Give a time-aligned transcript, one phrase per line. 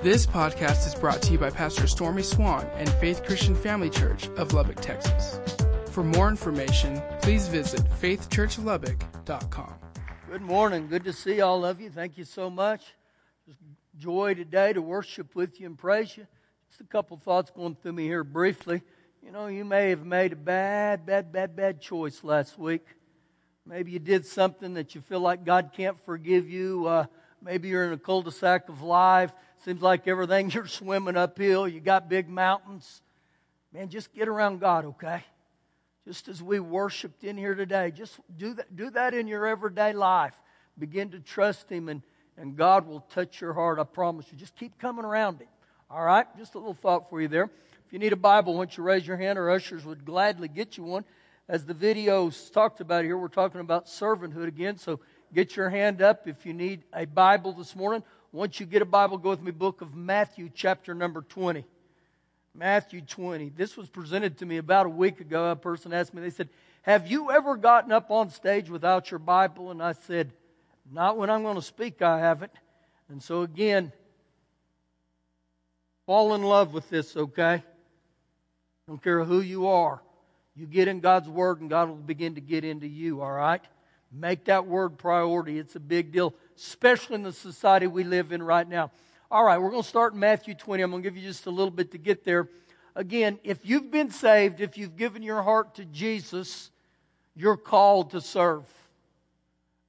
[0.00, 4.28] This podcast is brought to you by Pastor Stormy Swann and Faith Christian Family Church
[4.36, 5.40] of Lubbock, Texas.
[5.90, 9.74] For more information, please visit faithchurchlubbock.com.
[10.30, 10.86] Good morning.
[10.86, 11.90] Good to see all of you.
[11.90, 12.94] Thank you so much.
[13.44, 13.58] Just
[13.98, 16.28] joy today to worship with you and praise you.
[16.68, 18.82] Just a couple thoughts going through me here briefly.
[19.20, 22.86] You know, you may have made a bad, bad, bad, bad choice last week.
[23.66, 26.86] Maybe you did something that you feel like God can't forgive you.
[26.86, 27.06] Uh,
[27.42, 29.32] maybe you're in a cul-de-sac of life.
[29.64, 31.66] Seems like everything you're swimming uphill.
[31.66, 33.02] You got big mountains.
[33.72, 35.24] Man, just get around God, okay?
[36.06, 39.92] Just as we worshiped in here today, just do that, do that in your everyday
[39.92, 40.34] life.
[40.78, 42.02] Begin to trust Him, and,
[42.38, 44.38] and God will touch your heart, I promise you.
[44.38, 45.48] Just keep coming around Him.
[45.90, 46.26] All right?
[46.38, 47.50] Just a little thought for you there.
[47.86, 49.38] If you need a Bible, don't you raise your hand?
[49.38, 51.04] Our ushers would gladly get you one.
[51.48, 54.76] As the videos talked about here, we're talking about servanthood again.
[54.76, 55.00] So
[55.34, 58.02] get your hand up if you need a Bible this morning.
[58.30, 61.64] Once you get a Bible, go with me, book of Matthew, chapter number 20.
[62.54, 63.50] Matthew 20.
[63.50, 65.50] This was presented to me about a week ago.
[65.50, 66.50] A person asked me, they said,
[66.82, 69.70] Have you ever gotten up on stage without your Bible?
[69.70, 70.32] And I said,
[70.92, 72.52] Not when I'm going to speak, I haven't.
[73.08, 73.92] And so again,
[76.04, 77.62] fall in love with this, okay?
[78.86, 80.02] Don't care who you are.
[80.54, 83.62] You get in God's Word, and God will begin to get into you, all right?
[84.12, 85.58] Make that Word priority.
[85.58, 88.90] It's a big deal especially in the society we live in right now.
[89.30, 90.82] All right, we're going to start in Matthew 20.
[90.82, 92.48] I'm going to give you just a little bit to get there.
[92.96, 96.70] Again, if you've been saved, if you've given your heart to Jesus,
[97.36, 98.64] you're called to serve.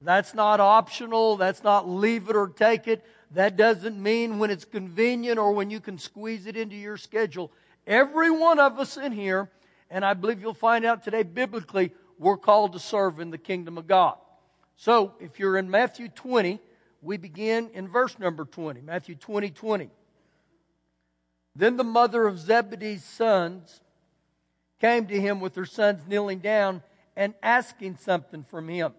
[0.02, 1.36] That's not optional.
[1.36, 3.04] That's not leave it or take it.
[3.32, 7.50] That doesn't mean when it's convenient or when you can squeeze it into your schedule.
[7.86, 9.50] Every one of us in here,
[9.90, 13.78] and I believe you'll find out today biblically, we're called to serve in the kingdom
[13.78, 14.16] of God.
[14.80, 16.58] So if you're in Matthew 20,
[17.02, 18.80] we begin in verse number 20.
[18.80, 19.90] Matthew 20, 20.
[21.54, 23.82] Then the mother of Zebedee's sons
[24.80, 26.82] came to him with her sons kneeling down
[27.14, 28.94] and asking something from him.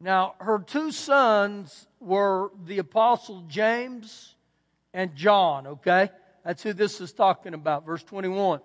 [0.00, 4.34] Now, her two sons were the apostle James
[4.92, 6.10] and John, okay?
[6.44, 8.58] That's who this is talking about, verse 21.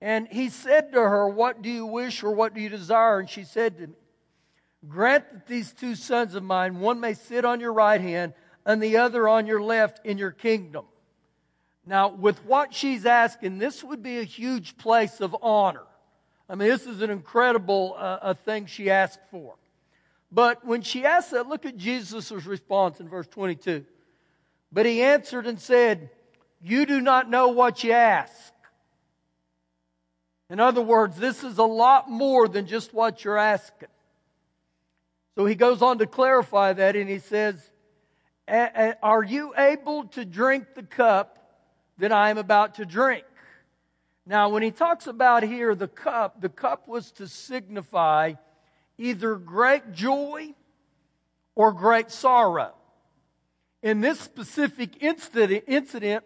[0.00, 3.18] And he said to her, What do you wish or what do you desire?
[3.18, 3.88] And she said to
[4.88, 8.34] Grant that these two sons of mine, one may sit on your right hand
[8.66, 10.84] and the other on your left in your kingdom.
[11.86, 15.84] Now, with what she's asking, this would be a huge place of honor.
[16.48, 19.54] I mean, this is an incredible uh, a thing she asked for.
[20.30, 23.84] But when she asked that, look at Jesus' response in verse 22.
[24.72, 26.10] But he answered and said,
[26.60, 28.52] You do not know what you ask.
[30.50, 33.88] In other words, this is a lot more than just what you're asking.
[35.36, 37.70] So he goes on to clarify that and he says,
[38.48, 41.38] Are you able to drink the cup
[41.98, 43.24] that I am about to drink?
[44.26, 48.34] Now, when he talks about here the cup, the cup was to signify
[48.96, 50.54] either great joy
[51.54, 52.72] or great sorrow.
[53.82, 56.24] In this specific incident,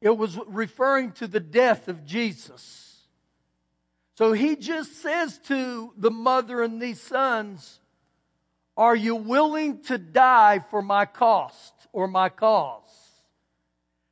[0.00, 2.85] it was referring to the death of Jesus.
[4.16, 7.80] So he just says to the mother and these sons,
[8.76, 12.82] Are you willing to die for my cost or my cause?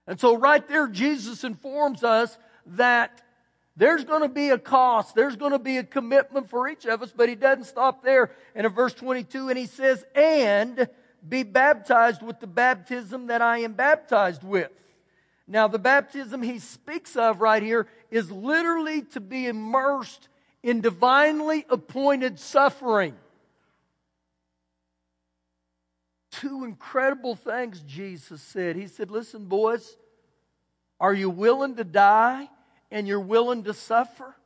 [0.07, 3.23] And so, right there, Jesus informs us that
[3.77, 7.03] there's going to be a cost, there's going to be a commitment for each of
[7.03, 8.31] us, but he doesn't stop there.
[8.55, 10.87] And in verse 22, and he says, And
[11.27, 14.71] be baptized with the baptism that I am baptized with.
[15.47, 20.29] Now, the baptism he speaks of right here is literally to be immersed
[20.63, 23.17] in divinely appointed suffering.
[26.31, 28.77] Two incredible things Jesus said.
[28.77, 29.97] He said, Listen, boys,
[31.01, 32.49] are you willing to die
[32.89, 34.37] and you're willing to suffer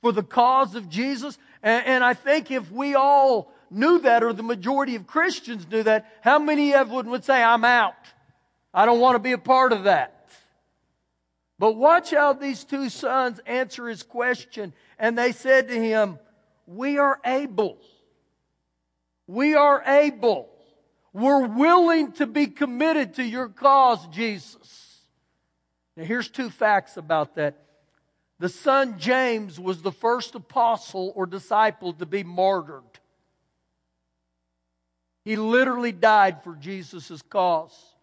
[0.00, 1.36] for the cause of Jesus?
[1.62, 5.82] And, and I think if we all knew that, or the majority of Christians knew
[5.82, 7.92] that, how many of them would say, I'm out?
[8.72, 10.23] I don't want to be a part of that.
[11.58, 14.72] But watch how these two sons answer his question.
[14.98, 16.18] And they said to him,
[16.66, 17.78] We are able.
[19.26, 20.48] We are able.
[21.12, 25.00] We're willing to be committed to your cause, Jesus.
[25.96, 27.54] Now, here's two facts about that.
[28.40, 32.82] The son James was the first apostle or disciple to be martyred.
[35.24, 37.94] He literally died for Jesus' cause.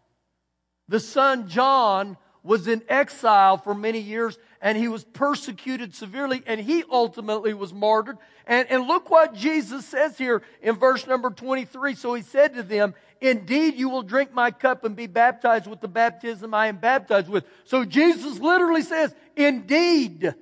[0.87, 6.59] The son John was in exile for many years and he was persecuted severely and
[6.59, 8.17] he ultimately was martyred.
[8.47, 11.95] And, and look what Jesus says here in verse number 23.
[11.95, 15.81] So he said to them, Indeed, you will drink my cup and be baptized with
[15.81, 17.45] the baptism I am baptized with.
[17.65, 20.33] So Jesus literally says, Indeed,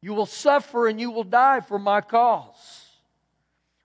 [0.00, 2.86] you will suffer and you will die for my cause.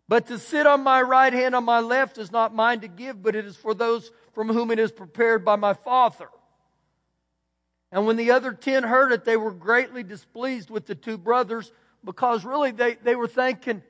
[0.08, 3.22] But to sit on my right hand, on my left, is not mine to give,
[3.22, 6.28] but it is for those from whom it is prepared by my Father.
[7.92, 11.72] And when the other ten heard it, they were greatly displeased with the two brothers
[12.04, 13.84] because really they, they were thinking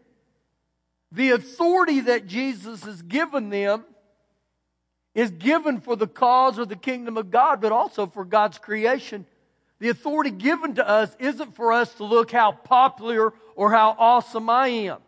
[1.12, 3.84] the authority that Jesus has given them
[5.14, 9.26] is given for the cause of the kingdom of God, but also for God's creation.
[9.80, 14.50] The authority given to us isn't for us to look how popular or how awesome
[14.50, 15.00] I am.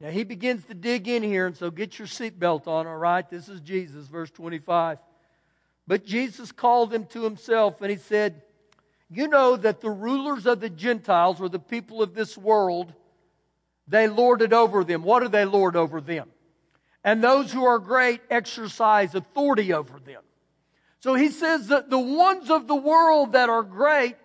[0.00, 3.28] Now he begins to dig in here, and so get your seatbelt on, all right?
[3.28, 4.98] This is Jesus, verse 25.
[5.88, 8.42] But Jesus called them to himself, and he said,
[9.08, 12.92] You know that the rulers of the Gentiles, or the people of this world,
[13.88, 15.02] they lord it over them.
[15.02, 16.28] What do they lord over them?
[17.02, 20.20] And those who are great exercise authority over them.
[21.00, 24.16] So he says that the ones of the world that are great,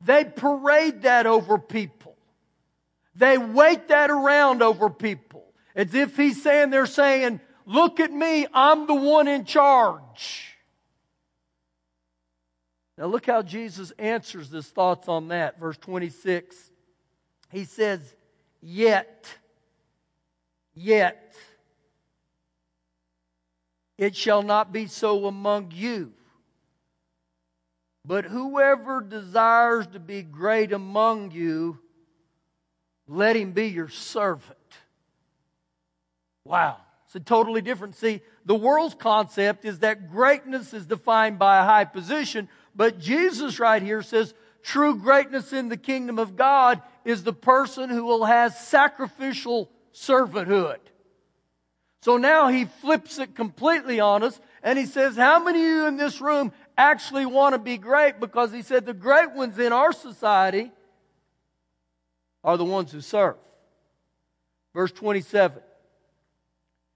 [0.00, 2.16] they parade that over people.
[3.14, 5.44] They wait that around over people.
[5.76, 7.40] As if he's saying, they're saying,
[7.72, 10.56] look at me, I'm the one in charge.
[12.98, 15.58] Now look how Jesus answers his thoughts on that.
[15.58, 16.70] Verse 26.
[17.50, 18.14] He says,
[18.60, 19.26] Yet,
[20.74, 21.34] yet,
[23.98, 26.12] it shall not be so among you.
[28.04, 31.78] But whoever desires to be great among you,
[33.06, 34.58] let him be your servant.
[36.44, 36.78] Wow.
[37.12, 37.94] It's a totally different.
[37.94, 43.60] See, the world's concept is that greatness is defined by a high position, but Jesus
[43.60, 44.32] right here says
[44.62, 50.78] true greatness in the kingdom of God is the person who will have sacrificial servanthood.
[52.00, 55.86] So now he flips it completely on us and he says, How many of you
[55.88, 58.20] in this room actually want to be great?
[58.20, 60.72] Because he said the great ones in our society
[62.42, 63.36] are the ones who serve.
[64.72, 65.60] Verse 27.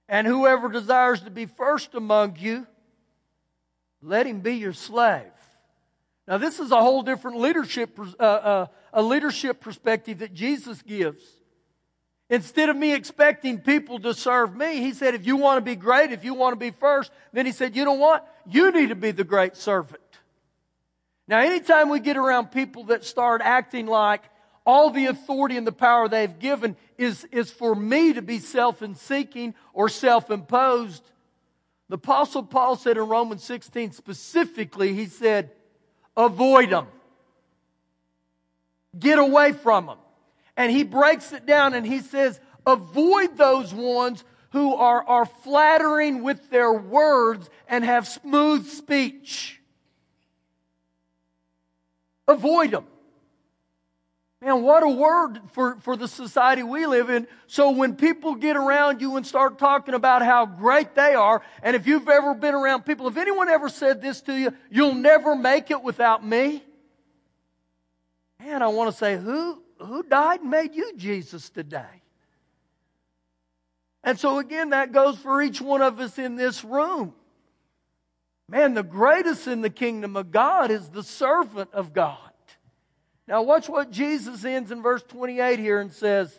[0.09, 2.67] And whoever desires to be first among you,
[4.03, 5.25] let him be your slave.
[6.29, 11.23] Now, this is a whole different leadership, uh, uh, a leadership perspective that Jesus gives.
[12.29, 15.77] Instead of me expecting people to serve me, he said, if you want to be
[15.77, 18.29] great, if you want to be first, then he said, you know what?
[18.49, 20.03] You need to be the great servant.
[21.29, 24.23] Now, anytime we get around people that start acting like
[24.67, 28.83] all the authority and the power they've given is, is for me to be self
[28.97, 31.09] seeking or self imposed.
[31.89, 35.53] The Apostle Paul said in Romans 16 specifically, he said,
[36.17, 36.89] avoid them,
[38.99, 39.99] get away from them.
[40.57, 46.23] And he breaks it down and he says, avoid those ones who are, are flattering
[46.23, 49.61] with their words and have smooth speech.
[52.27, 52.87] Avoid them.
[54.43, 57.27] Man, what a word for, for the society we live in.
[57.47, 61.75] So when people get around you and start talking about how great they are, and
[61.75, 65.35] if you've ever been around people, if anyone ever said this to you, you'll never
[65.35, 66.63] make it without me.
[68.39, 72.03] Man, I want to say, who, who died and made you Jesus today?
[74.05, 77.15] And so again, that goes for each one of us in this room.
[78.49, 82.26] Man, the greatest in the kingdom of God is the servant of God.
[83.29, 86.39] Now, watch what Jesus ends in verse 28 here and says,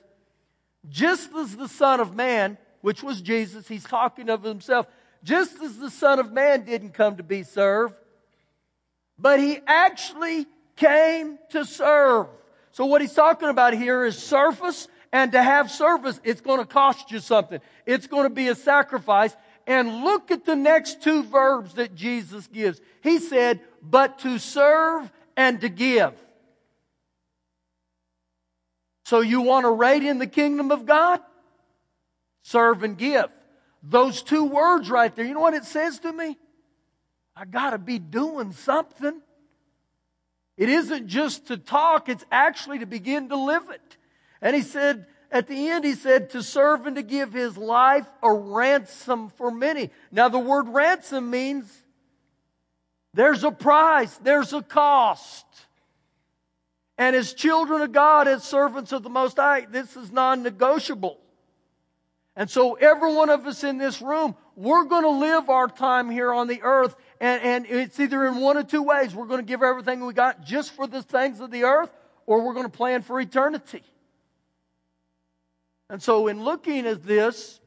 [0.88, 4.88] Just as the Son of Man, which was Jesus, he's talking of himself,
[5.24, 7.96] just as the Son of Man didn't come to be served,
[9.20, 10.46] but he actually
[10.78, 12.28] came to serve.
[12.72, 16.66] So, what he's talking about here is service, and to have service, it's going to
[16.66, 17.60] cost you something.
[17.86, 19.36] It's going to be a sacrifice.
[19.66, 22.80] And look at the next two verbs that Jesus gives.
[23.02, 26.14] He said, but to serve and to give.
[29.08, 31.22] So you want to reign in the kingdom of God?
[32.42, 33.28] Serve and give.
[33.82, 36.38] Those two words right there, you know what it says to me?
[37.34, 39.22] I got to be doing something.
[40.58, 43.98] It isn't just to talk, it's actually to begin to live it.
[44.42, 48.08] And he said, at the end, he said, to serve and to give his life
[48.22, 49.90] a ransom for many.
[50.12, 51.72] Now, the word ransom means
[53.14, 55.46] there's a price, there's a cost.
[56.98, 61.20] And as children of God, as servants of the Most High, this is non negotiable.
[62.36, 66.10] And so, every one of us in this room, we're going to live our time
[66.10, 69.14] here on the earth, and, and it's either in one of two ways.
[69.16, 71.90] We're going to give everything we got just for the things of the earth,
[72.26, 73.84] or we're going to plan for eternity.
[75.90, 77.60] And so, in looking at this,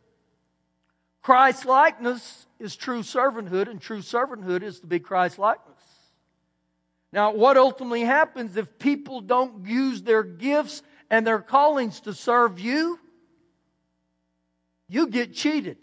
[1.23, 5.70] Christ likeness is true servanthood, and true servanthood is to be Christ likeness.
[7.13, 12.61] Now, what ultimately happens if people don't use their gifts and their callings to serve
[12.61, 12.99] you?
[14.89, 15.79] You get cheated.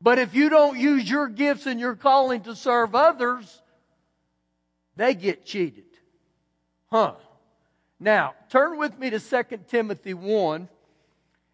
[0.00, 3.60] But if you don't use your gifts and your calling to serve others,
[4.96, 5.84] they get cheated.
[6.90, 7.14] Huh.
[7.98, 10.68] Now, turn with me to 2 Timothy 1.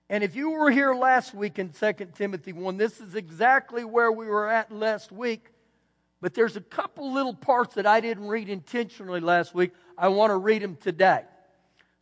[0.08, 4.12] And if you were here last week in 2 Timothy 1, this is exactly where
[4.12, 5.50] we were at last week.
[6.20, 9.72] But there's a couple little parts that I didn't read intentionally last week.
[9.98, 11.22] I want to read them today.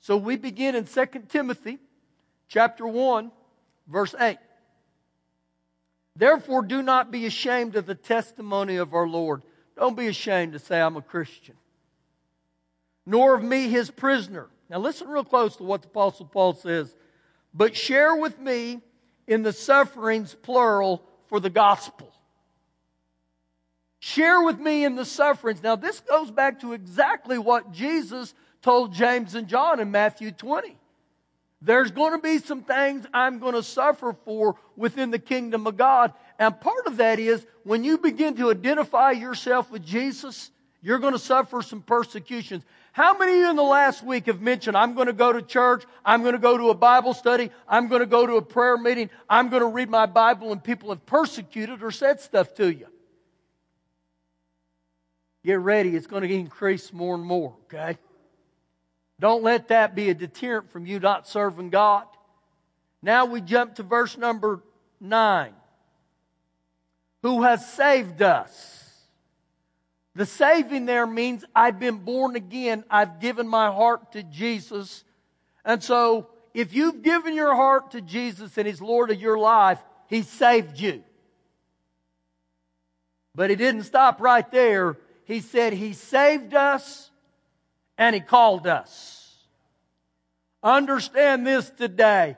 [0.00, 1.78] So we begin in 2 Timothy
[2.48, 3.32] chapter 1,
[3.88, 4.38] verse 8.
[6.16, 9.42] Therefore, do not be ashamed of the testimony of our Lord.
[9.76, 11.56] Don't be ashamed to say, I'm a Christian.
[13.04, 14.46] Nor of me, his prisoner.
[14.70, 16.94] Now, listen real close to what the Apostle Paul says.
[17.52, 18.80] But share with me
[19.26, 22.13] in the sufferings, plural, for the gospel.
[24.06, 25.62] Share with me in the sufferings.
[25.62, 30.76] Now, this goes back to exactly what Jesus told James and John in Matthew 20.
[31.62, 35.78] There's going to be some things I'm going to suffer for within the kingdom of
[35.78, 36.12] God.
[36.38, 40.50] And part of that is when you begin to identify yourself with Jesus,
[40.82, 42.62] you're going to suffer some persecutions.
[42.92, 45.40] How many of you in the last week have mentioned, I'm going to go to
[45.40, 48.42] church, I'm going to go to a Bible study, I'm going to go to a
[48.42, 52.52] prayer meeting, I'm going to read my Bible, and people have persecuted or said stuff
[52.56, 52.88] to you?
[55.44, 57.98] Get ready, it's going to increase more and more, okay?
[59.20, 62.06] Don't let that be a deterrent from you not serving God.
[63.02, 64.62] Now we jump to verse number
[65.00, 65.52] 9.
[67.22, 68.84] Who has saved us?
[70.14, 72.84] The saving there means I've been born again.
[72.88, 75.04] I've given my heart to Jesus.
[75.64, 79.80] And so, if you've given your heart to Jesus and He's Lord of your life,
[80.08, 81.02] He saved you.
[83.34, 84.96] But He didn't stop right there.
[85.24, 87.10] He said He saved us
[87.98, 89.36] and He called us.
[90.62, 92.36] Understand this today.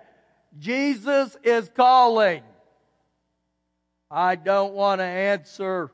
[0.58, 2.42] Jesus is calling.
[4.10, 5.90] I don't want to answer.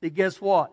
[0.00, 0.72] See, guess what?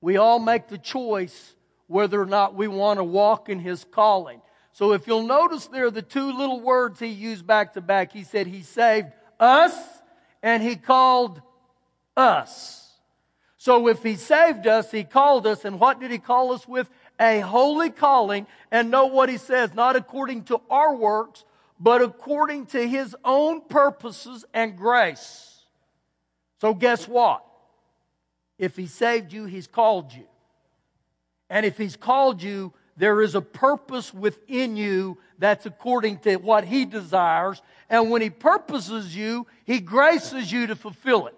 [0.00, 1.54] We all make the choice
[1.86, 4.40] whether or not we want to walk in His calling.
[4.72, 8.24] So if you'll notice there, the two little words He used back to back, He
[8.24, 9.74] said He saved us
[10.42, 11.40] and He called
[12.16, 12.92] us.
[13.56, 16.88] So if he saved us, he called us, and what did he call us with?
[17.18, 18.46] A holy calling.
[18.70, 21.44] And know what he says, not according to our works,
[21.80, 25.62] but according to his own purposes and grace.
[26.60, 27.44] So guess what?
[28.58, 30.24] If he saved you, he's called you.
[31.50, 36.64] And if he's called you, there is a purpose within you that's according to what
[36.64, 37.60] he desires.
[37.90, 41.34] And when he purposes you, he graces you to fulfill it.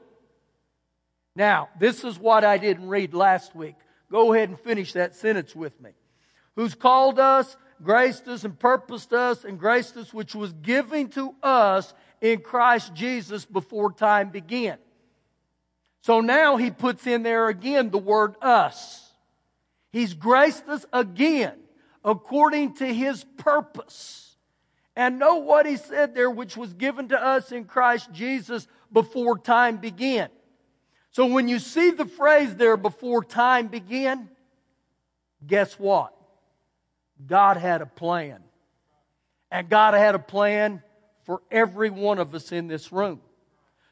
[1.36, 3.76] Now, this is what I didn't read last week.
[4.10, 5.90] Go ahead and finish that sentence with me.
[6.56, 11.34] Who's called us, graced us, and purposed us, and graced us, which was given to
[11.42, 14.78] us in Christ Jesus before time began.
[16.00, 19.12] So now he puts in there again the word us.
[19.92, 21.54] He's graced us again
[22.02, 24.36] according to his purpose.
[24.94, 29.36] And know what he said there, which was given to us in Christ Jesus before
[29.36, 30.30] time began.
[31.16, 34.28] So when you see the phrase there before time began,
[35.46, 36.14] guess what?
[37.26, 38.44] God had a plan.
[39.50, 40.82] And God had a plan
[41.24, 43.22] for every one of us in this room.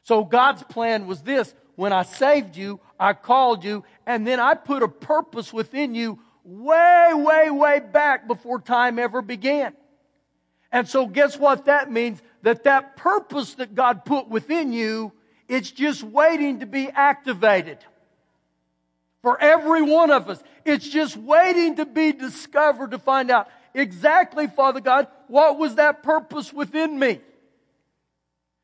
[0.03, 4.53] So God's plan was this when I saved you, I called you, and then I
[4.53, 9.73] put a purpose within you way, way, way back before time ever began.
[10.71, 12.21] And so, guess what that means?
[12.43, 15.11] That that purpose that God put within you
[15.47, 17.77] it's just waiting to be activated.
[19.21, 24.47] For every one of us, it's just waiting to be discovered to find out exactly,
[24.47, 27.19] Father God, what was that purpose within me?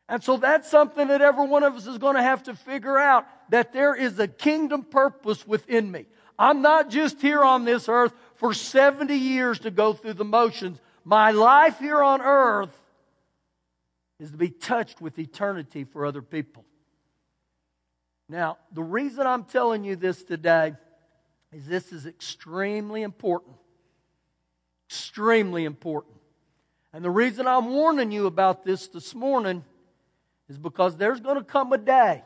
[0.08, 2.98] And so that's something that every one of us is going to have to figure
[2.98, 6.06] out that there is a kingdom purpose within me.
[6.38, 10.80] I'm not just here on this earth for 70 years to go through the motions.
[11.04, 12.78] My life here on earth
[14.20, 16.66] is to be touched with eternity for other people.
[18.32, 20.74] Now, the reason I'm telling you this today
[21.52, 23.58] is this is extremely important.
[24.90, 26.16] Extremely important.
[26.94, 29.66] And the reason I'm warning you about this this morning
[30.48, 32.24] is because there's going to come a day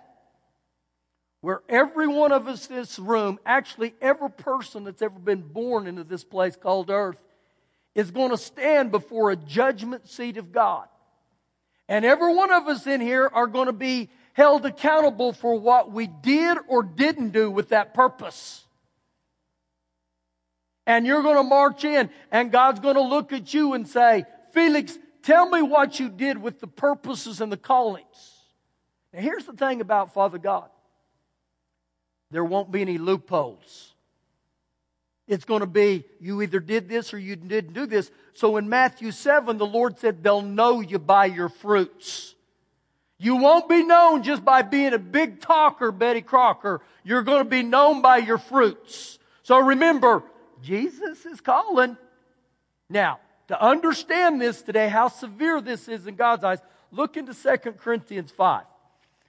[1.42, 5.88] where every one of us in this room, actually every person that's ever been born
[5.88, 7.18] into this place called earth,
[7.96, 10.88] is going to stand before a judgment seat of God.
[11.88, 15.94] And every one of us in here are going to be held accountable for what
[15.94, 18.65] we did or didn't do with that purpose.
[20.86, 24.25] And you're going to march in, and God's going to look at you and say,
[24.51, 28.34] Felix, tell me what you did with the purposes and the callings.
[29.13, 30.70] Now, here's the thing about Father God
[32.30, 33.94] there won't be any loopholes.
[35.27, 38.12] It's going to be you either did this or you didn't do this.
[38.34, 42.35] So in Matthew 7, the Lord said, They'll know you by your fruits.
[43.17, 46.81] You won't be known just by being a big talker, Betty Crocker.
[47.03, 49.19] You're going to be known by your fruits.
[49.43, 50.24] So remember,
[50.62, 51.98] Jesus is calling.
[52.89, 56.60] Now, to understand this today, how severe this is in God's eyes,
[56.91, 58.63] look into 2 Corinthians 5.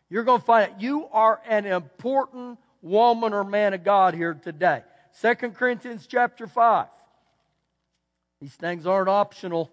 [0.09, 4.35] You're going to find out you are an important woman or man of God here
[4.35, 4.83] today.
[5.21, 6.87] 2 Corinthians chapter 5.
[8.41, 9.71] These things aren't optional.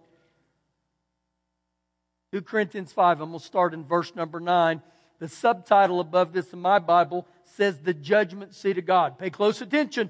[2.33, 4.81] 2 Corinthians 5, I'm going to start in verse number 9.
[5.19, 9.19] The subtitle above this in my Bible says the judgment seat of God.
[9.19, 10.09] Pay close attention.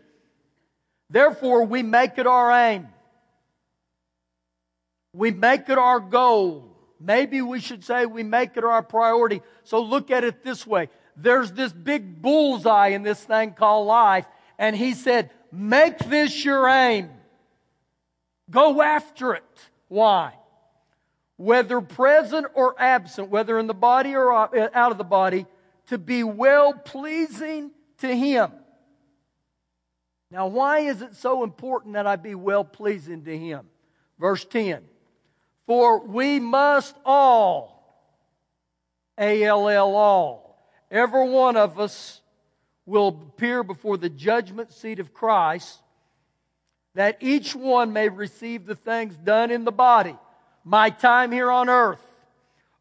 [1.09, 2.87] Therefore, we make it our aim.
[5.11, 6.73] We make it our goal.
[6.97, 9.41] Maybe we should say we make it our priority.
[9.65, 10.87] So look at it this way.
[11.17, 14.25] There's this big bullseye in this thing called life.
[14.57, 17.09] And he said, make this your aim.
[18.49, 19.43] Go after it.
[19.89, 20.35] Why?
[21.43, 25.45] Whether present or absent, whether in the body or out eh, of the body,
[25.87, 28.49] to be well pleasing to Him.
[30.31, 33.67] Now, why is it so important that I be well pleasing to Him?
[34.17, 34.83] Verse 10
[35.67, 38.07] For we must all,
[39.17, 42.21] A L L, all, every one of us
[42.85, 45.81] will appear before the judgment seat of Christ,
[46.95, 50.15] that each one may receive the things done in the body
[50.63, 52.03] my time here on earth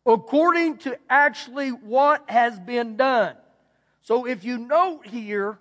[0.06, 3.36] according to actually what has been done.
[4.02, 5.59] So if you note here,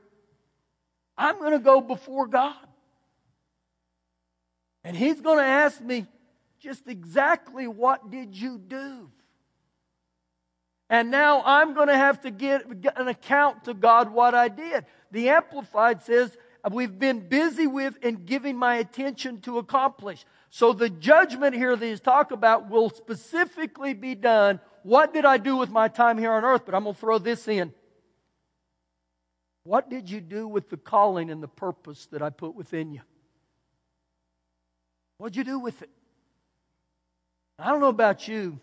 [1.18, 2.56] I'm going to go before God.
[4.84, 6.08] And He's going to ask me
[6.60, 9.12] just exactly what did you do?
[10.90, 12.66] And now I'm going to have to get
[12.98, 14.86] an account to God what I did.
[15.12, 16.36] The Amplified says,
[16.70, 20.26] We've been busy with and giving my attention to accomplish.
[20.54, 24.60] So the judgment here that he's talking about will specifically be done.
[24.84, 26.64] What did I do with my time here on earth?
[26.66, 27.74] But I'm going to throw this in.
[29.64, 33.00] What did you do with the calling and the purpose that I put within you?
[35.20, 35.90] What'd you do with it?
[37.58, 38.60] I don't know about you.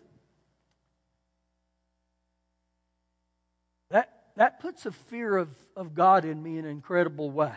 [3.89, 7.55] That, that puts a fear of, of God in me in an incredible way.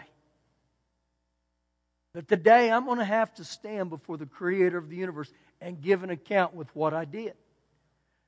[2.14, 5.80] That today I'm going to have to stand before the creator of the universe and
[5.80, 7.34] give an account with what I did.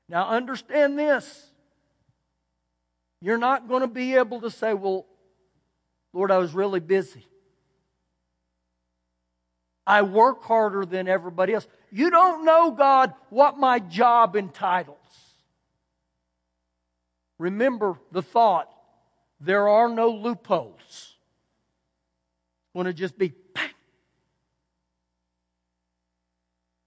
[0.09, 1.51] Now, understand this.
[3.21, 5.05] You're not going to be able to say, Well,
[6.13, 7.25] Lord, I was really busy.
[9.87, 11.67] I work harder than everybody else.
[11.91, 14.97] You don't know, God, what my job entitles.
[17.37, 18.71] Remember the thought
[19.39, 21.15] there are no loopholes.
[22.73, 23.33] Going to just be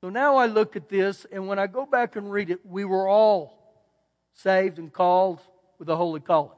[0.00, 2.84] So now I look at this, and when I go back and read it, we
[2.84, 3.58] were all
[4.34, 5.40] saved and called
[5.78, 6.52] with a holy calling.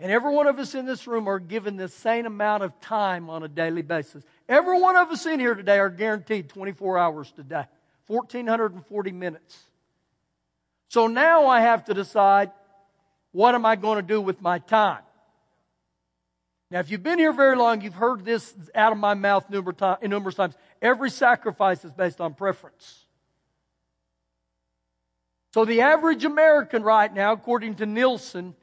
[0.00, 3.30] And every one of us in this room are given the same amount of time
[3.30, 4.24] on a daily basis.
[4.48, 7.66] Every one of us in here today are guaranteed 24 hours today,
[8.08, 9.58] 1,440 minutes.
[10.88, 12.50] So now I have to decide
[13.30, 15.02] what am I going to do with my time?
[16.72, 19.76] Now, if you've been here very long, you've heard this out of my mouth numerous
[19.76, 20.54] times.
[20.80, 23.04] Every sacrifice is based on preference.
[25.52, 28.54] So the average American right now, according to Nielsen,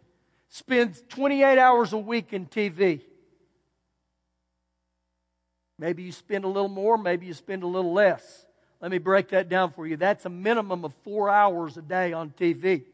[0.48, 3.02] spends 28 hours a week in TV.
[5.78, 8.48] Maybe you spend a little more, maybe you spend a little less.
[8.82, 9.98] Let me break that down for you.
[9.98, 12.86] That's a minimum of four hours a day on TV.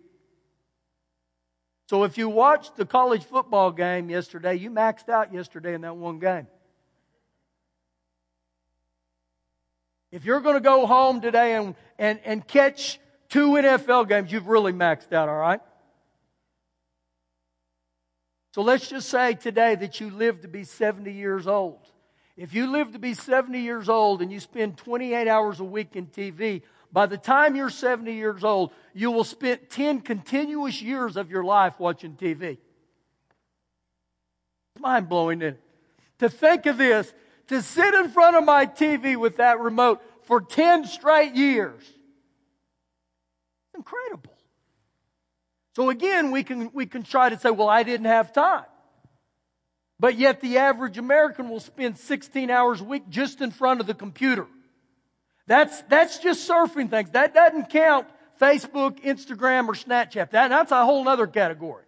[1.88, 5.96] So if you watched the college football game yesterday, you maxed out yesterday in that
[5.96, 6.48] one game.
[10.12, 14.48] If you're going to go home today and, and, and catch two NFL games, you've
[14.48, 15.60] really maxed out, all right?
[18.54, 21.80] So let's just say today that you live to be 70 years old.
[22.38, 25.96] If you live to be 70 years old and you spend 28 hours a week
[25.96, 26.62] in TV,
[26.96, 31.44] By the time you're 70 years old, you will spend 10 continuous years of your
[31.44, 32.52] life watching TV.
[32.52, 32.60] It's
[34.80, 35.42] mind blowing?
[36.20, 37.14] To think of this,
[37.48, 41.84] to sit in front of my TV with that remote for 10 straight years.
[43.76, 44.32] Incredible.
[45.76, 48.64] So again, we can, we can try to say, well, I didn't have time.
[50.00, 53.86] But yet the average American will spend 16 hours a week just in front of
[53.86, 54.48] the computer.
[55.48, 57.12] That's, that's just surfing things.
[57.12, 58.08] That doesn't count
[58.40, 60.32] Facebook, Instagram, or Snapchat.
[60.32, 61.84] That, that's a whole other category.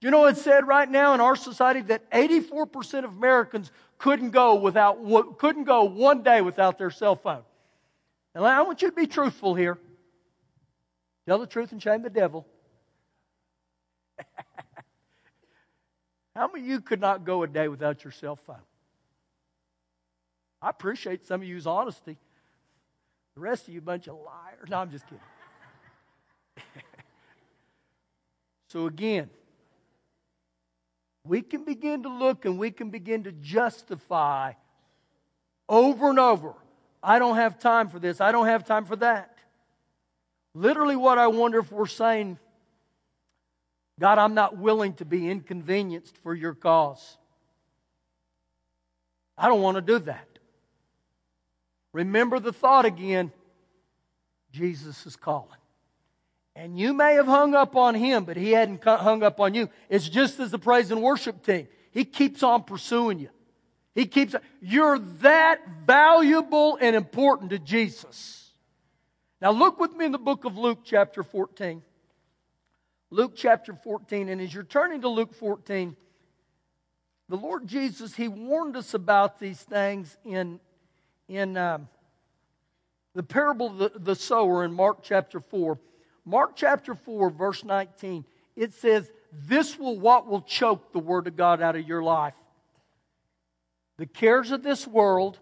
[0.00, 4.54] You know it's said right now in our society that 84% of Americans couldn't go
[4.54, 7.42] without, couldn't go one day without their cell phone.
[8.34, 9.76] And I want you to be truthful here.
[11.26, 12.46] Tell the truth and shame the devil.
[16.36, 18.56] How many of you could not go a day without your cell phone?
[20.60, 22.16] I appreciate some of you's honesty.
[23.34, 24.68] The rest of you, bunch of liars.
[24.68, 25.20] No, I'm just kidding.
[28.68, 29.30] so, again,
[31.24, 34.52] we can begin to look and we can begin to justify
[35.68, 36.54] over and over
[37.02, 39.36] I don't have time for this, I don't have time for that.
[40.54, 42.38] Literally, what I wonder if we're saying
[43.98, 47.16] God, I'm not willing to be inconvenienced for your cause.
[49.36, 50.27] I don't want to do that.
[51.92, 53.32] Remember the thought again
[54.52, 55.48] Jesus is calling.
[56.56, 59.70] And you may have hung up on him, but he hadn't hung up on you.
[59.88, 61.68] It's just as the praise and worship team.
[61.92, 63.28] He keeps on pursuing you.
[63.94, 68.50] He keeps, you're that valuable and important to Jesus.
[69.40, 71.82] Now look with me in the book of Luke, chapter 14.
[73.10, 74.28] Luke chapter 14.
[74.28, 75.96] And as you're turning to Luke 14,
[77.28, 80.60] the Lord Jesus, He warned us about these things in,
[81.28, 81.88] in um,
[83.14, 85.78] the parable of the, the sower in Mark chapter 4.
[86.24, 88.24] Mark chapter 4, verse 19,
[88.56, 92.34] it says, This will what will choke the word of God out of your life.
[93.98, 95.38] The cares of this world,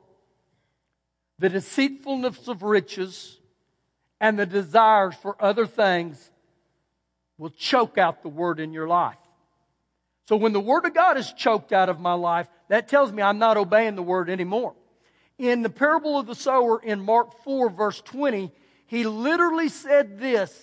[1.38, 3.38] the deceitfulness of riches,
[4.20, 6.30] and the desires for other things
[7.38, 9.18] will choke out the word in your life.
[10.28, 13.22] So when the word of God is choked out of my life, that tells me
[13.22, 14.74] I'm not obeying the word anymore.
[15.38, 18.50] In the parable of the sower in Mark 4, verse 20,
[18.86, 20.62] he literally said this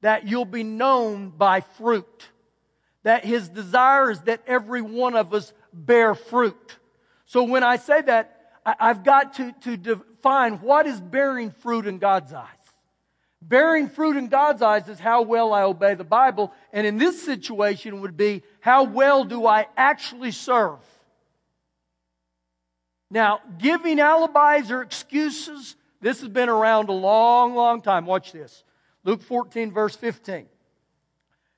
[0.00, 2.28] that you'll be known by fruit.
[3.02, 6.76] That his desire is that every one of us bear fruit.
[7.26, 11.98] So when I say that, I've got to, to define what is bearing fruit in
[11.98, 12.46] God's eyes.
[13.40, 16.52] Bearing fruit in God's eyes is how well I obey the Bible.
[16.72, 20.78] And in this situation would be how well do I actually serve?
[23.10, 28.06] Now, giving alibis or excuses, this has been around a long, long time.
[28.06, 28.64] Watch this.
[29.04, 30.46] Luke 14, verse 15.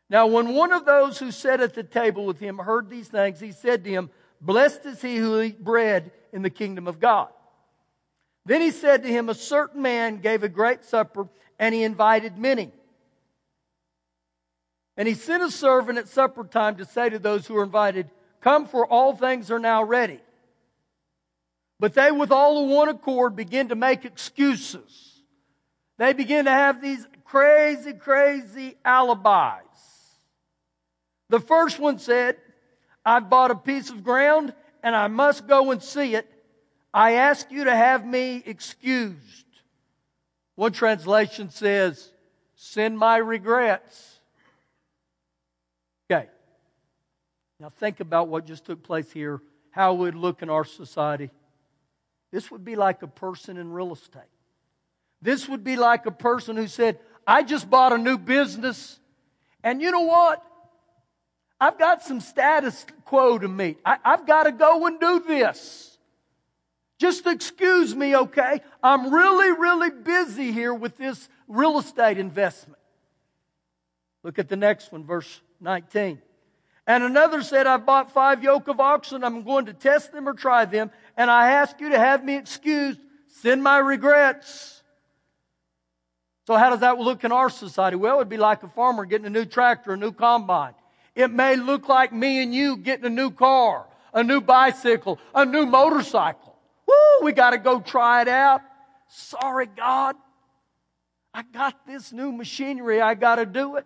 [0.09, 3.41] Now, when one of those who sat at the table with him heard these things,
[3.41, 4.11] he said to him,
[4.41, 7.29] Blessed is he who eats bread in the kingdom of God.
[8.47, 12.39] Then he said to him, A certain man gave a great supper and he invited
[12.39, 12.73] many.
[14.97, 18.11] And he sent a servant at supper time to say to those who were invited,
[18.41, 20.21] Come, for all things are now ready.
[21.81, 25.23] But they, with all the one accord, begin to make excuses.
[25.97, 29.65] They begin to have these crazy, crazy alibis.
[31.31, 32.37] The first one said,
[33.05, 36.31] I've bought a piece of ground and I must go and see it.
[36.93, 39.47] I ask you to have me excused.
[40.57, 42.11] One translation says,
[42.57, 44.19] send my regrets.
[46.11, 46.29] Okay.
[47.59, 49.41] Now think about what just took place here,
[49.71, 51.31] how it would look in our society.
[52.31, 54.23] This would be like a person in real estate.
[55.23, 58.99] This would be like a person who said, I just bought a new business,
[59.63, 60.43] and you know what?
[61.61, 63.79] I've got some status quo to meet.
[63.85, 65.99] I, have got to go and do this.
[66.99, 68.61] Just excuse me, okay?
[68.83, 72.81] I'm really, really busy here with this real estate investment.
[74.23, 76.21] Look at the next one, verse 19.
[76.87, 79.23] And another said, I've bought five yoke of oxen.
[79.23, 80.91] I'm going to test them or try them.
[81.21, 82.99] And I ask you to have me excused.
[83.29, 84.83] Send my regrets.
[86.47, 87.97] So how does that look in our society?
[87.97, 90.73] Well, it would be like a farmer getting a new tractor, a new combine.
[91.15, 95.45] It may look like me and you getting a new car, a new bicycle, a
[95.45, 96.57] new motorcycle.
[96.89, 98.63] Woo, we got to go try it out.
[99.11, 100.17] Sorry, God.
[101.35, 103.03] I got this new machinery.
[103.03, 103.85] I got to do it.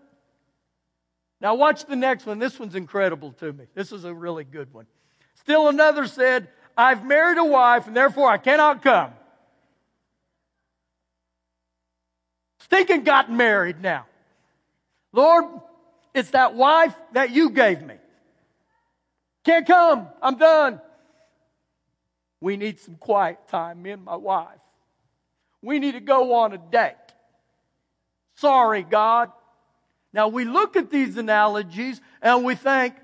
[1.41, 2.39] Now, watch the next one.
[2.39, 3.65] This one's incredible to me.
[3.75, 4.87] This is a really good one.
[5.35, 9.13] Still another said, I've married a wife and therefore I cannot come.
[12.61, 14.07] Stinking got married now.
[15.13, 15.45] Lord,
[16.15, 17.95] it's that wife that you gave me.
[19.45, 20.09] Can't come.
[20.23, 20.81] I'm done.
[22.41, 24.59] We need some quiet time, me and my wife.
[25.63, 26.95] We need to go on a date.
[28.37, 29.31] Sorry, God.
[30.13, 32.95] Now we look at these analogies and we think,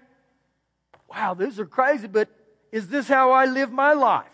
[1.08, 2.28] wow, these are crazy, but
[2.72, 4.26] is this how I live my life?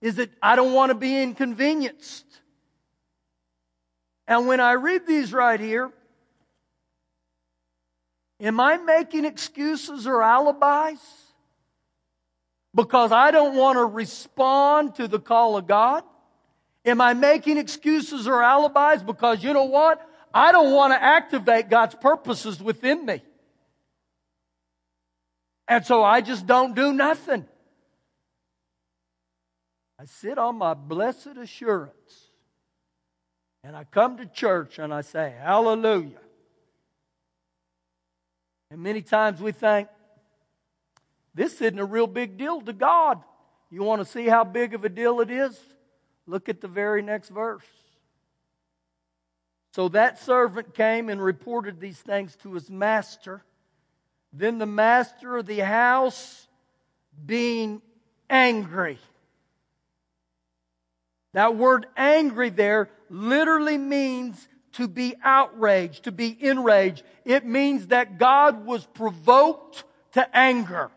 [0.00, 2.24] Is it, I don't want to be inconvenienced.
[4.26, 5.90] And when I read these right here,
[8.40, 11.00] am I making excuses or alibis?
[12.74, 16.04] Because I don't want to respond to the call of God?
[16.84, 20.00] Am I making excuses or alibis because you know what?
[20.32, 23.22] I don't want to activate God's purposes within me.
[25.70, 27.46] And so I just don't do nothing.
[30.00, 32.30] I sit on my blessed assurance
[33.62, 36.18] and I come to church and I say, Hallelujah.
[38.72, 39.88] And many times we think,
[41.34, 43.22] this isn't a real big deal to God.
[43.70, 45.56] You want to see how big of a deal it is?
[46.26, 47.62] Look at the very next verse.
[49.74, 53.44] So that servant came and reported these things to his master.
[54.32, 56.46] Then the master of the house,
[57.26, 57.82] being
[58.28, 58.98] angry.
[61.32, 67.02] That word angry there literally means to be outraged, to be enraged.
[67.24, 70.90] It means that God was provoked to anger.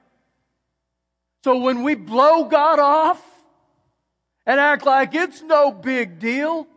[1.44, 3.24] So when we blow God off
[4.46, 6.68] and act like it's no big deal,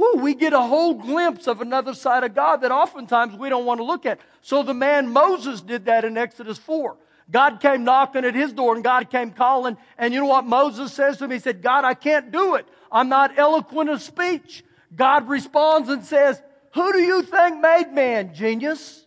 [0.00, 3.66] woo, we get a whole glimpse of another side of God that oftentimes we don't
[3.66, 4.20] want to look at.
[4.40, 6.96] So the man Moses did that in Exodus 4.
[7.30, 9.76] God came knocking at his door and God came calling.
[9.98, 11.30] And you know what Moses says to him?
[11.30, 12.66] He said, God, I can't do it.
[12.90, 14.64] I'm not eloquent of speech.
[14.96, 16.42] God responds and says,
[16.74, 19.04] Who do you think made man, genius?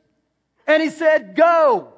[0.65, 1.91] And he said, Go.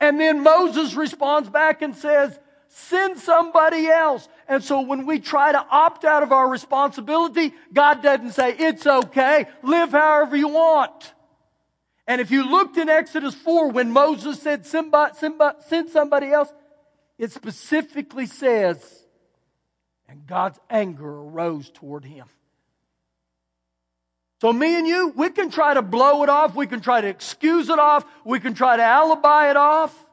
[0.00, 2.38] And then Moses responds back and says,
[2.74, 4.28] send somebody else.
[4.48, 8.86] And so when we try to opt out of our responsibility, God doesn't say, it's
[8.86, 11.12] okay, live however you want.
[12.06, 14.92] And if you looked in Exodus 4, when Moses said, send
[15.90, 16.52] somebody else,
[17.16, 18.78] it specifically says,
[20.08, 22.26] and God's anger arose toward him.
[24.42, 26.54] So me and you, we can try to blow it off.
[26.54, 28.04] We can try to excuse it off.
[28.24, 30.03] We can try to alibi it off.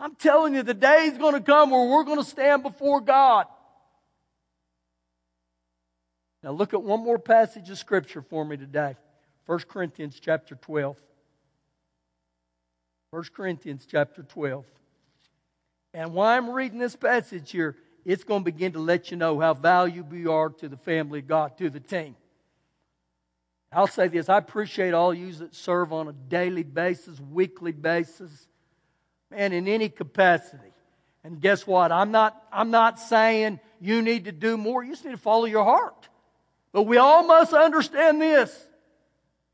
[0.00, 3.02] I'm telling you, the day is going to come where we're going to stand before
[3.02, 3.46] God.
[6.42, 8.96] Now look at one more passage of scripture for me today.
[9.44, 10.96] 1 Corinthians chapter 12.
[13.10, 14.64] 1 Corinthians chapter 12.
[15.92, 19.38] And while I'm reading this passage here, it's going to begin to let you know
[19.38, 22.16] how valuable you are to the family of God, to the team.
[23.72, 28.48] I'll say this I appreciate all you that serve on a daily basis, weekly basis,
[29.30, 30.72] man, in any capacity.
[31.22, 31.92] And guess what?
[31.92, 34.82] I'm not, I'm not saying you need to do more.
[34.82, 36.08] You just need to follow your heart.
[36.72, 38.66] But we all must understand this.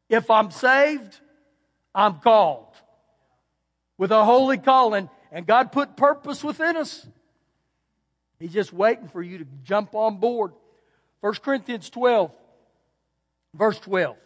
[0.08, 1.18] If I'm saved,
[1.94, 2.66] I'm called
[3.98, 7.06] with a holy calling, and God put purpose within us.
[8.38, 10.52] He's just waiting for you to jump on board.
[11.20, 12.30] 1 Corinthians 12.
[13.54, 14.16] Verse 12.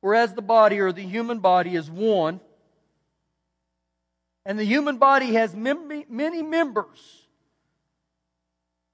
[0.00, 2.40] Whereas the body or the human body is one,
[4.50, 7.28] and the human body has many members,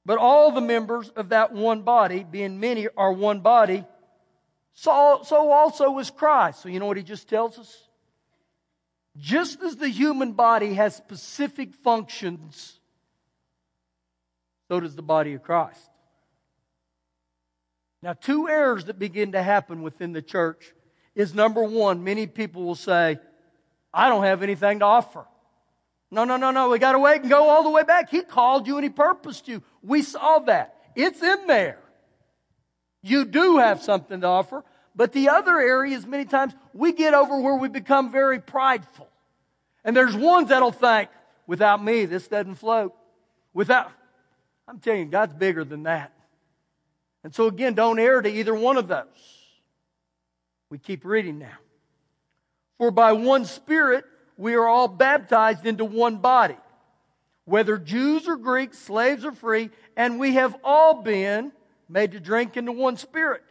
[0.05, 3.83] but all the members of that one body, being many, are one body,
[4.75, 6.61] so, so also is Christ.
[6.61, 7.75] So you know what he just tells us?
[9.17, 12.79] Just as the human body has specific functions,
[14.69, 15.81] so does the body of Christ.
[18.03, 20.75] Now, two errors that begin to happen within the church
[21.15, 23.19] is number one, many people will say,
[23.95, 25.25] I don't have anything to offer.
[26.11, 26.69] No, no, no, no.
[26.71, 28.11] We got to wait and go all the way back.
[28.11, 29.63] He called you and he purposed you.
[29.83, 30.77] We saw that.
[30.95, 31.79] It's in there.
[33.03, 34.65] You do have something to offer.
[34.95, 39.09] But the other area is many times we get over where we become very prideful.
[39.85, 41.11] And there's ones that'll think,
[41.47, 42.95] without me, this doesn't float.
[43.53, 43.93] Without,
[44.67, 46.13] I'm telling you, God's bigger than that.
[47.23, 49.05] And so again, don't err to either one of those.
[50.71, 51.59] We keep reading now.
[52.79, 54.05] For by one Spirit
[54.37, 56.57] we are all baptized into one body,
[57.45, 61.53] whether Jews or Greeks, slaves or free, and we have all been
[61.89, 63.43] made to drink into one Spirit.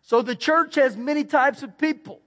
[0.00, 2.20] So the church has many types of people,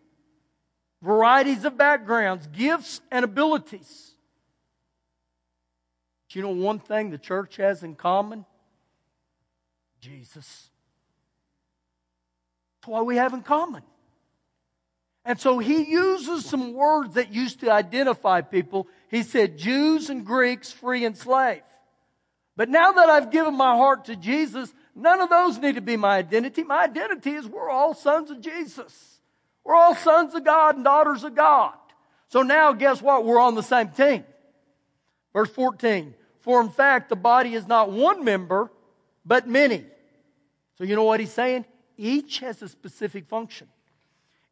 [1.01, 4.13] varieties of backgrounds, gifts, and abilities.
[6.29, 8.45] Do you know one thing the church has in common?
[9.99, 10.69] Jesus.
[12.77, 13.83] That's why we have in common.
[15.25, 18.87] And so he uses some words that used to identify people.
[19.09, 21.63] He said Jews and Greeks, free and slave.
[22.55, 25.97] But now that I've given my heart to Jesus, none of those need to be
[25.97, 26.63] my identity.
[26.63, 29.19] My identity is we're all sons of Jesus.
[29.63, 31.73] We're all sons of God and daughters of God.
[32.29, 33.25] So now guess what?
[33.25, 34.23] We're on the same team.
[35.33, 36.13] Verse 14.
[36.41, 38.71] For in fact, the body is not one member,
[39.25, 39.83] but many.
[40.77, 41.65] So you know what he's saying?
[41.97, 43.67] Each has a specific function.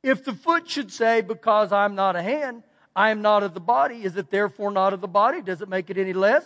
[0.03, 2.63] If the foot should say, Because I'm not a hand,
[2.95, 5.41] I am not of the body, is it therefore not of the body?
[5.41, 6.45] Does it make it any less?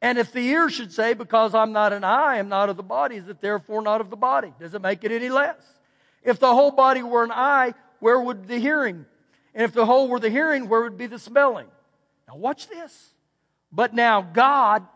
[0.00, 2.76] And if the ear should say, Because I'm not an eye, I am not of
[2.76, 4.54] the body, is it therefore not of the body?
[4.58, 5.60] Does it make it any less?
[6.22, 9.04] If the whole body were an eye, where would the hearing?
[9.54, 11.66] And if the whole were the hearing, where would be the smelling?
[12.28, 13.14] Now watch this.
[13.72, 14.86] But now God,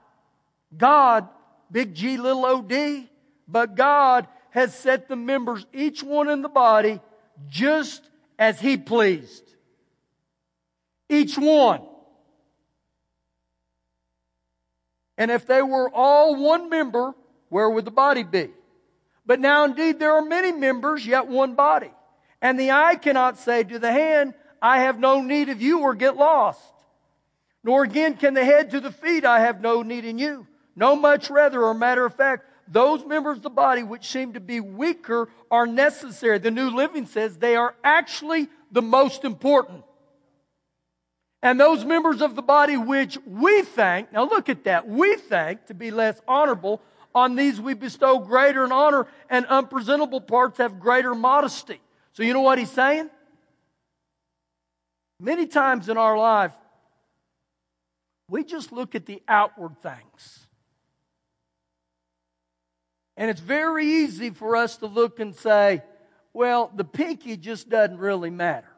[0.77, 1.29] God,
[1.71, 3.09] big G little O D,
[3.49, 7.01] but God has set the members, each one in the body,
[7.49, 8.03] just
[8.39, 9.45] as he pleased.
[11.09, 11.83] Each one.
[15.17, 17.15] And if they were all one member,
[17.49, 18.51] where would the body be?
[19.27, 21.91] But now indeed there are many members, yet one body.
[22.43, 25.95] And the eye cannot say to the hand, I have no need of you or
[25.95, 26.61] get lost.
[27.63, 30.47] Nor again can the head to the feet, I have no need in you.
[30.77, 34.41] No much rather, or matter of fact, those members of the body which seem to
[34.41, 36.39] be weaker are necessary.
[36.39, 39.85] The New Living says they are actually the most important.
[41.43, 45.67] And those members of the body which we think, now look at that, we think
[45.67, 46.81] to be less honorable,
[47.15, 51.81] on these we bestow greater honor, and unpresentable parts have greater modesty.
[52.15, 53.11] So you know what he's saying?
[55.21, 56.53] Many times in our life,
[58.29, 60.44] we just look at the outward things.
[63.17, 65.83] And it's very easy for us to look and say,
[66.33, 68.69] well, the pinky just doesn't really matter.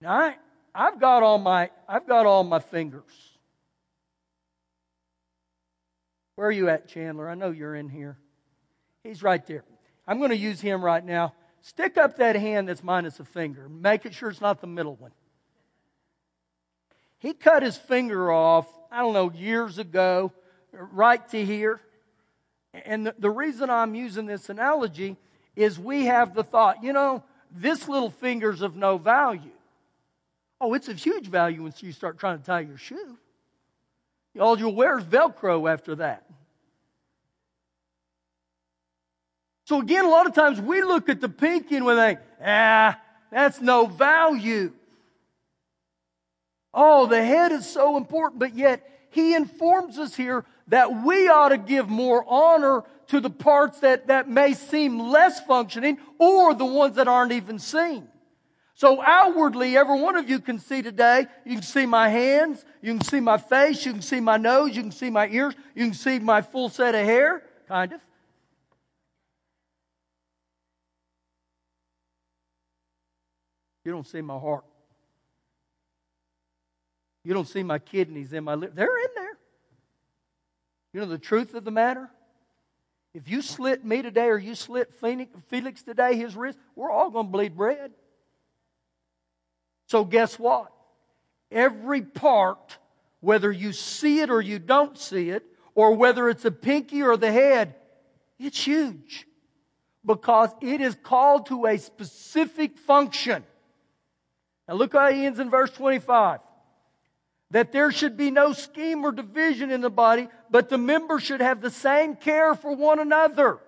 [0.00, 0.36] Now, I,
[0.74, 3.04] I've got all my I've got all my fingers.
[6.34, 7.28] Where are you at, Chandler?
[7.28, 8.18] I know you're in here.
[9.04, 9.64] He's right there.
[10.08, 11.34] I'm going to use him right now.
[11.60, 13.68] Stick up that hand that's minus a finger.
[13.68, 15.12] Make it sure it's not the middle one.
[17.18, 20.32] He cut his finger off, I don't know, years ago
[20.72, 21.80] right to here.
[22.72, 25.16] And the, reason I'm using this analogy
[25.54, 29.50] is we have the thought, you know, this little finger's of no value.
[30.60, 33.18] Oh, it's of huge value once you start trying to tie your shoe.
[34.40, 36.24] All you'll wear is Velcro after that.
[39.66, 42.98] So again, a lot of times we look at the pinky and we think, ah,
[43.30, 44.72] that's no value.
[46.72, 51.50] Oh, the head is so important, but yet he informs us here that we ought
[51.50, 56.64] to give more honor to the parts that, that may seem less functioning or the
[56.64, 58.08] ones that aren't even seen.
[58.74, 62.96] So outwardly, every one of you can see today, you can see my hands, you
[62.96, 65.84] can see my face, you can see my nose, you can see my ears, you
[65.84, 68.00] can see my full set of hair, kind of.
[73.84, 74.64] You don't see my heart.
[77.24, 78.72] You don't see my kidneys in my liver.
[78.74, 79.21] They're in there.
[80.92, 82.10] You know the truth of the matter?
[83.14, 87.26] If you slit me today or you slit Felix today, his wrist, we're all going
[87.26, 87.92] to bleed bread.
[89.86, 90.72] So, guess what?
[91.50, 92.78] Every part,
[93.20, 97.16] whether you see it or you don't see it, or whether it's a pinky or
[97.16, 97.74] the head,
[98.38, 99.26] it's huge
[100.04, 103.44] because it is called to a specific function.
[104.68, 106.40] Now, look how he ends in verse 25
[107.52, 111.40] that there should be no schism or division in the body, but the members should
[111.40, 113.58] have the same care for one another.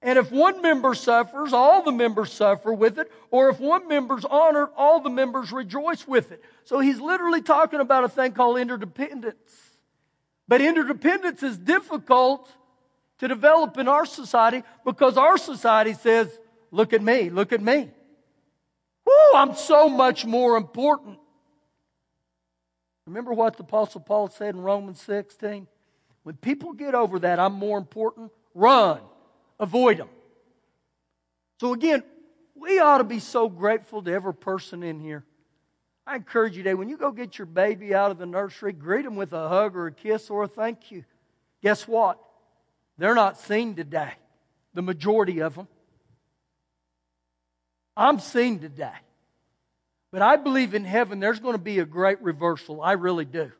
[0.00, 3.10] And if one member suffers, all the members suffer with it.
[3.30, 6.42] Or if one member's honored, all the members rejoice with it.
[6.64, 9.36] So he's literally talking about a thing called interdependence.
[10.46, 12.50] But interdependence is difficult
[13.18, 16.38] to develop in our society because our society says,
[16.70, 17.90] look at me, look at me.
[19.06, 21.18] Woo, I'm so much more important.
[23.06, 25.66] Remember what the Apostle Paul said in Romans 16?
[26.22, 29.00] When people get over that, I'm more important, run,
[29.60, 30.08] avoid them.
[31.60, 32.02] So again,
[32.54, 35.24] we ought to be so grateful to every person in here.
[36.06, 39.04] I encourage you today, when you go get your baby out of the nursery, greet
[39.04, 41.04] them with a hug or a kiss or a thank you.
[41.62, 42.18] Guess what?
[42.98, 44.12] They're not seen today,
[44.74, 45.68] the majority of them.
[47.96, 48.92] I'm seen today.
[50.14, 52.80] But I believe in heaven there's going to be a great reversal.
[52.80, 53.50] I really do.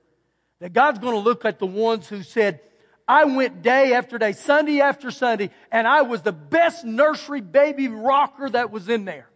[0.61, 2.61] That God's going to look at the ones who said,
[3.09, 7.89] I went day after day, Sunday after Sunday, and I was the best nursery baby
[7.89, 9.29] rocker that was in there.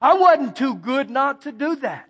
[0.00, 2.08] I wasn't too good not to do that.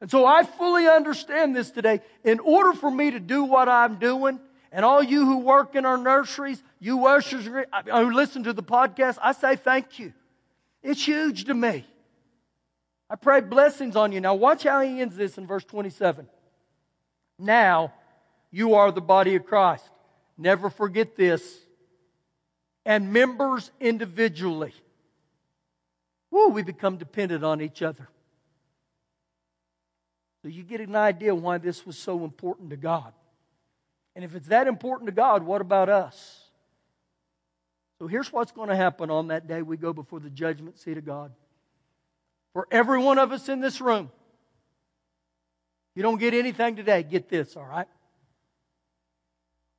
[0.00, 2.00] And so I fully understand this today.
[2.22, 4.38] In order for me to do what I'm doing,
[4.70, 9.18] and all you who work in our nurseries, you ushers who listen to the podcast,
[9.20, 10.12] I say thank you.
[10.80, 11.86] It's huge to me.
[13.14, 14.20] I pray blessings on you.
[14.20, 16.26] Now, watch how he ends this in verse 27.
[17.38, 17.92] Now,
[18.50, 19.88] you are the body of Christ.
[20.36, 21.60] Never forget this.
[22.84, 24.74] And members individually.
[26.32, 28.08] Woo, we become dependent on each other.
[30.42, 33.12] So you get an idea why this was so important to God.
[34.16, 36.40] And if it's that important to God, what about us?
[38.00, 40.98] So here's what's going to happen on that day we go before the judgment seat
[40.98, 41.30] of God.
[42.54, 44.10] For every one of us in this room,
[45.94, 47.88] you don't get anything today, get this, all right?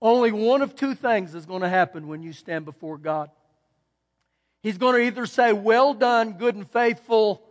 [0.01, 3.31] Only one of two things is going to happen when you stand before God.
[4.61, 7.41] He's going to either say, Well done, good and faithful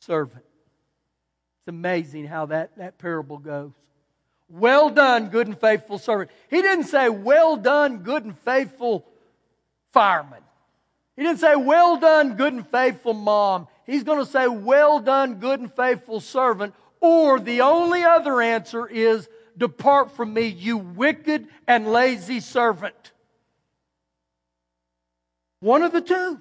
[0.00, 0.44] servant.
[1.60, 3.72] It's amazing how that, that parable goes.
[4.48, 6.30] Well done, good and faithful servant.
[6.50, 9.06] He didn't say, Well done, good and faithful
[9.92, 10.42] fireman.
[11.20, 13.68] He didn't say, Well done, good and faithful mom.
[13.84, 16.74] He's going to say, Well done, good and faithful servant.
[16.98, 23.12] Or the only other answer is, Depart from me, you wicked and lazy servant.
[25.60, 26.40] One of the two.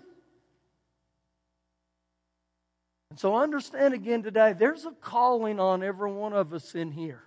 [3.10, 7.24] And so understand again today, there's a calling on every one of us in here.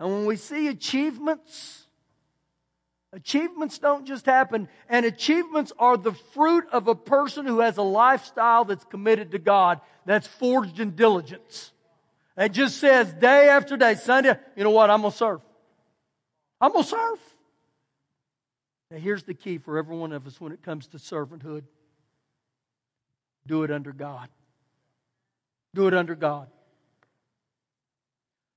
[0.00, 1.85] And when we see achievements,
[3.12, 7.82] achievements don't just happen, and achievements are the fruit of a person who has a
[7.82, 11.72] lifestyle that's committed to God, that's forged in diligence.
[12.36, 14.90] It just says day after day, Sunday, you know what?
[14.90, 15.40] I'm going to serve.
[16.60, 17.18] I'm going to serve.
[18.90, 21.62] Now, here's the key for every one of us when it comes to servanthood
[23.46, 24.28] do it under God.
[25.74, 26.48] Do it under God.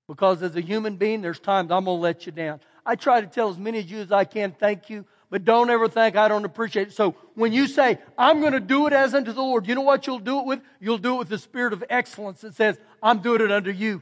[0.08, 2.60] Because as a human being, there's times I'm going to let you down.
[2.90, 5.70] I try to tell as many of you as I can, thank you, but don't
[5.70, 6.94] ever think I don't appreciate it.
[6.94, 9.82] So when you say, I'm going to do it as unto the Lord, you know
[9.82, 10.62] what you'll do it with?
[10.80, 14.02] You'll do it with the spirit of excellence that says, I'm doing it under you.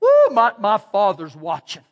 [0.00, 1.84] Woo, my, my Father's watching.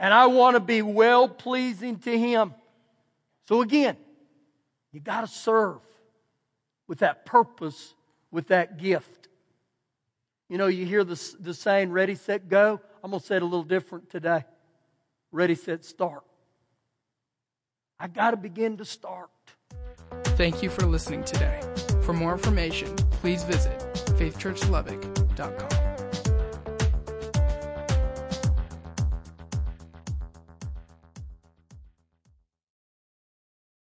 [0.00, 2.52] And I want to be well pleasing to Him.
[3.46, 3.96] So again,
[4.90, 5.78] you got to serve
[6.88, 7.94] with that purpose,
[8.32, 9.28] with that gift.
[10.48, 12.80] You know, you hear the, the saying, ready, set, go.
[13.04, 14.42] I'm going to say it a little different today.
[15.30, 16.22] Ready, set, start.
[18.00, 19.30] I got to begin to start.
[20.36, 21.60] Thank you for listening today.
[22.02, 23.78] For more information, please visit
[24.16, 25.77] faithchurchlubbock.com.